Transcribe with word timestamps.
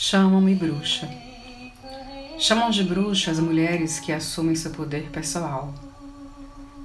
Chamam-me 0.00 0.54
bruxa. 0.54 1.10
Chamam 2.38 2.70
de 2.70 2.84
bruxa 2.84 3.32
as 3.32 3.40
mulheres 3.40 3.98
que 3.98 4.12
assumem 4.12 4.54
seu 4.54 4.70
poder 4.70 5.10
pessoal, 5.10 5.74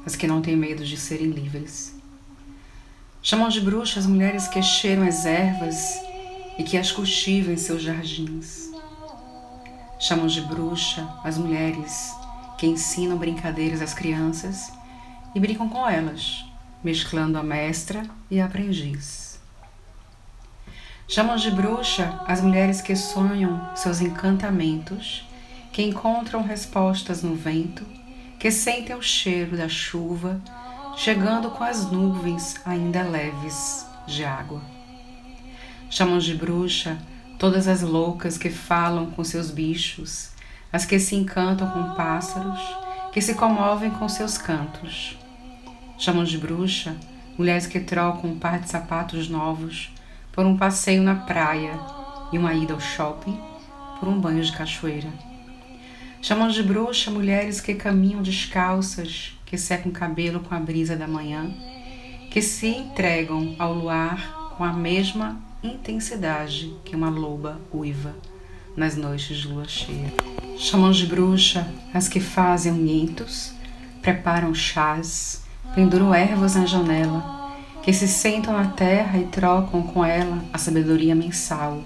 as 0.04 0.16
que 0.16 0.26
não 0.26 0.42
têm 0.42 0.56
medo 0.56 0.84
de 0.84 0.98
serem 0.98 1.28
livres. 1.28 1.94
Chamam 3.22 3.50
de 3.50 3.62
bruxa 3.62 4.00
as 4.00 4.08
mulheres 4.08 4.48
que 4.48 4.60
cheiram 4.64 5.08
as 5.08 5.28
ervas 5.28 6.02
e 6.58 6.64
que 6.64 6.76
as 6.76 6.92
cultivam 6.92 7.54
em 7.54 7.58
seus 7.58 7.84
jardins. 7.84 8.72
Chamam 10.00 10.26
de 10.26 10.42
bruxa 10.42 11.08
as 11.24 11.38
mulheres 11.38 12.16
que 12.58 12.66
ensinam 12.66 13.16
brincadeiras 13.16 13.84
às 13.84 13.94
crianças 13.94 14.74
e 15.36 15.40
brincam 15.40 15.70
com 15.70 15.88
elas, 15.88 16.44
mesclando 16.84 17.38
a 17.38 17.44
mestra 17.44 18.10
e 18.32 18.40
a 18.40 18.46
aprendiz. 18.46 19.33
Chamam 21.06 21.36
de 21.36 21.52
bruxa 21.52 22.22
as 22.26 22.42
mulheres 22.42 22.82
que 22.82 22.96
sonham 22.96 23.76
seus 23.76 24.00
encantamentos, 24.00 25.28
que 25.72 25.84
encontram 25.84 26.42
respostas 26.42 27.22
no 27.22 27.36
vento, 27.36 27.86
que 28.40 28.50
sentem 28.50 28.96
o 28.96 29.02
cheiro 29.02 29.58
da 29.58 29.68
chuva, 29.68 30.42
chegando 30.96 31.52
com 31.52 31.64
as 31.64 31.92
nuvens 31.92 32.56
ainda 32.66 33.04
leves 33.04 33.86
de 34.08 34.24
água. 34.24 34.62
Chamam 35.90 36.20
de 36.20 36.34
bruxa 36.34 36.98
todas 37.38 37.68
as 37.68 37.82
loucas 37.82 38.38
que 38.38 38.50
falam 38.50 39.12
com 39.12 39.24
seus 39.24 39.52
bichos, 39.52 40.32
as 40.72 40.86
que 40.86 40.98
se 41.00 41.16
encantam 41.16 41.70
com 41.70 41.96
pássaros, 41.96 42.62
que 43.12 43.22
se 43.22 43.36
comovem 43.36 43.92
com 43.92 44.08
seus 44.08 44.38
cantos. 44.38 45.18
Chamam 45.98 46.24
de 46.24 46.38
bruxa 46.38 46.96
mulheres 47.38 47.68
que 47.68 47.82
trocam 47.82 48.32
um 48.32 48.40
par 48.40 48.60
de 48.60 48.70
sapatos 48.70 49.28
novos 49.28 49.92
por 50.34 50.46
um 50.46 50.58
passeio 50.58 51.04
na 51.04 51.16
praia 51.16 51.80
e 52.32 52.38
uma 52.38 52.54
ida 52.54 52.74
ao 52.74 52.80
shopping, 52.80 53.40
por 54.00 54.10
um 54.10 54.20
banho 54.20 54.44
de 54.44 54.52
cachoeira. 54.52 55.10
Chamam 56.22 56.50
de 56.50 56.64
bruxa 56.64 57.12
mulheres 57.12 57.62
que 57.62 57.76
caminham 57.76 58.22
descalças, 58.22 59.38
que 59.46 59.58
secam 59.58 59.92
o 59.92 59.94
cabelo 59.94 60.40
com 60.40 60.56
a 60.56 60.60
brisa 60.60 60.96
da 60.96 61.08
manhã, 61.08 61.54
que 62.32 62.42
se 62.42 62.68
entregam 62.68 63.56
ao 63.60 63.74
luar 63.74 64.56
com 64.58 64.64
a 64.64 64.74
mesma 64.74 65.40
intensidade 65.62 66.74
que 66.84 66.96
uma 66.96 67.10
loba 67.10 67.62
uiva 67.72 68.16
nas 68.76 68.96
noites 68.96 69.38
de 69.38 69.48
lua 69.48 69.68
cheia. 69.68 70.12
Chamam 70.58 70.92
de 70.92 71.06
bruxa 71.06 71.68
as 71.94 72.10
que 72.10 72.20
fazem 72.20 72.72
unhentos, 72.72 73.54
preparam 74.02 74.56
chás, 74.56 75.44
penduram 75.76 76.14
ervas 76.14 76.56
na 76.56 76.66
janela, 76.66 77.43
que 77.84 77.92
se 77.92 78.08
sentam 78.08 78.54
na 78.54 78.70
terra 78.70 79.20
e 79.20 79.26
trocam 79.26 79.84
com 79.84 80.06
ela 80.06 80.42
a 80.54 80.58
sabedoria 80.58 81.14
mensal, 81.14 81.84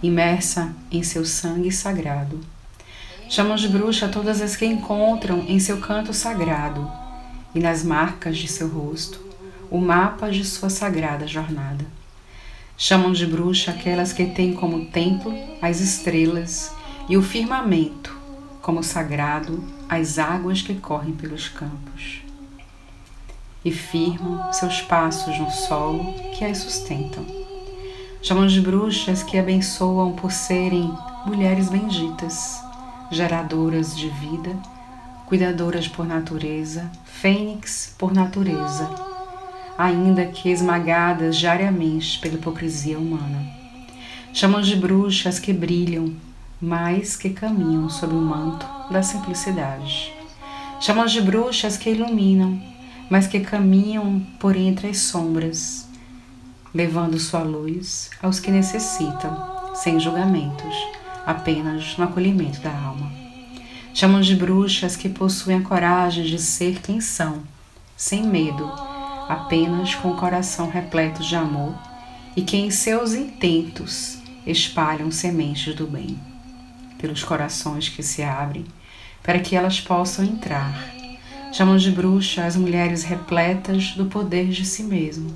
imersa 0.00 0.72
em 0.88 1.02
seu 1.02 1.24
sangue 1.24 1.72
sagrado. 1.72 2.40
Chamam 3.28 3.56
de 3.56 3.68
bruxa 3.68 4.06
todas 4.06 4.40
as 4.40 4.54
que 4.54 4.64
encontram 4.64 5.40
em 5.48 5.58
seu 5.58 5.78
canto 5.80 6.14
sagrado 6.14 6.88
e 7.52 7.58
nas 7.58 7.82
marcas 7.82 8.38
de 8.38 8.46
seu 8.46 8.68
rosto 8.68 9.20
o 9.68 9.78
mapa 9.78 10.30
de 10.30 10.44
sua 10.44 10.70
sagrada 10.70 11.26
jornada. 11.26 11.84
Chamam 12.78 13.10
de 13.10 13.26
bruxa 13.26 13.72
aquelas 13.72 14.12
que 14.12 14.26
têm 14.26 14.52
como 14.54 14.86
templo 14.86 15.34
as 15.60 15.80
estrelas 15.80 16.72
e 17.08 17.16
o 17.16 17.22
firmamento, 17.22 18.16
como 18.62 18.80
sagrado 18.80 19.64
as 19.88 20.20
águas 20.20 20.62
que 20.62 20.74
correm 20.76 21.14
pelos 21.14 21.48
campos 21.48 22.26
e 23.66 23.72
firmam 23.72 24.52
seus 24.52 24.80
passos 24.80 25.36
no 25.40 25.50
solo 25.50 26.14
que 26.38 26.44
as 26.44 26.58
sustentam. 26.58 27.26
Chamam 28.22 28.46
de 28.46 28.60
bruxas 28.60 29.24
que 29.24 29.36
abençoam 29.36 30.12
por 30.12 30.30
serem 30.30 30.94
mulheres 31.26 31.68
benditas, 31.68 32.62
geradoras 33.10 33.96
de 33.96 34.08
vida, 34.08 34.56
cuidadoras 35.26 35.88
por 35.88 36.06
natureza, 36.06 36.88
fênix 37.04 37.92
por 37.98 38.14
natureza, 38.14 38.88
ainda 39.76 40.26
que 40.26 40.48
esmagadas 40.48 41.36
diariamente 41.36 42.20
pela 42.20 42.36
hipocrisia 42.36 42.96
humana. 42.96 43.44
Chamam 44.32 44.60
de 44.60 44.76
bruxas 44.76 45.40
que 45.40 45.52
brilham, 45.52 46.14
mas 46.62 47.16
que 47.16 47.30
caminham 47.30 47.90
sob 47.90 48.14
o 48.14 48.20
manto 48.20 48.64
da 48.92 49.02
simplicidade. 49.02 50.12
Chamam 50.78 51.06
de 51.06 51.20
bruxas 51.20 51.76
que 51.76 51.90
iluminam, 51.90 52.75
mas 53.08 53.26
que 53.26 53.40
caminham 53.40 54.20
por 54.38 54.56
entre 54.56 54.88
as 54.88 54.98
sombras, 54.98 55.86
levando 56.74 57.18
sua 57.18 57.40
luz 57.40 58.10
aos 58.22 58.40
que 58.40 58.50
necessitam, 58.50 59.74
sem 59.74 60.00
julgamentos, 60.00 60.74
apenas 61.24 61.96
no 61.96 62.04
acolhimento 62.04 62.60
da 62.60 62.70
alma. 62.70 63.10
Chamam 63.94 64.20
de 64.20 64.34
bruxas 64.34 64.96
que 64.96 65.08
possuem 65.08 65.58
a 65.58 65.62
coragem 65.62 66.24
de 66.24 66.38
ser 66.38 66.80
quem 66.80 67.00
são, 67.00 67.42
sem 67.96 68.22
medo, 68.22 68.70
apenas 69.28 69.94
com 69.94 70.10
o 70.10 70.16
coração 70.16 70.68
repleto 70.68 71.22
de 71.22 71.34
amor 71.34 71.74
e 72.36 72.42
que 72.42 72.56
em 72.56 72.70
seus 72.70 73.14
intentos 73.14 74.18
espalham 74.46 75.10
sementes 75.10 75.74
do 75.74 75.86
bem, 75.86 76.18
pelos 76.98 77.24
corações 77.24 77.88
que 77.88 78.02
se 78.02 78.22
abrem, 78.22 78.66
para 79.22 79.40
que 79.40 79.56
elas 79.56 79.80
possam 79.80 80.24
entrar 80.24 80.94
Chamam 81.52 81.76
de 81.76 81.90
bruxa 81.90 82.44
as 82.44 82.56
mulheres 82.56 83.02
repletas 83.02 83.92
do 83.92 84.06
poder 84.06 84.48
de 84.48 84.64
si 84.64 84.82
mesmo, 84.82 85.32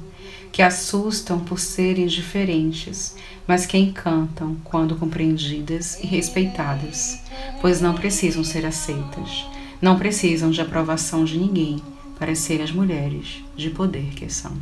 que 0.52 0.62
assustam 0.62 1.38
por 1.40 1.58
serem 1.58 2.06
diferentes, 2.06 3.16
mas 3.46 3.66
que 3.66 3.78
encantam 3.78 4.56
quando 4.64 4.96
compreendidas 4.96 5.98
e 6.02 6.06
respeitadas, 6.06 7.20
pois 7.60 7.80
não 7.80 7.94
precisam 7.94 8.44
ser 8.44 8.66
aceitas, 8.66 9.46
não 9.80 9.98
precisam 9.98 10.50
de 10.50 10.60
aprovação 10.60 11.24
de 11.24 11.38
ninguém 11.38 11.80
para 12.18 12.34
serem 12.34 12.64
as 12.64 12.72
mulheres 12.72 13.42
de 13.56 13.70
poder 13.70 14.10
que 14.14 14.30
são. 14.30 14.52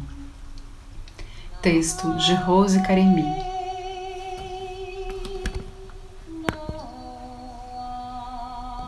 Texto 1.60 2.14
de 2.18 2.34
Rose 2.34 2.80
Caremi 2.82 3.57